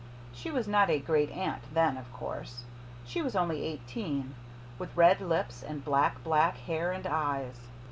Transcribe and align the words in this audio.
She 0.33 0.49
was 0.49 0.67
not 0.67 0.89
a 0.89 0.97
Great 0.97 1.29
Aunt 1.29 1.61
then, 1.75 1.95
of 1.95 2.11
course. 2.11 2.63
She 3.05 3.21
was 3.21 3.35
only 3.35 3.61
eighteen, 3.63 4.33
with 4.79 4.97
red 4.97 5.21
lips 5.21 5.61
and 5.61 5.85
black, 5.85 6.23
black 6.23 6.57
hair 6.57 6.91
and 6.91 7.05
eyes. 7.05 7.67